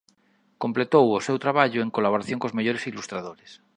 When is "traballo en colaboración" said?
1.45-2.39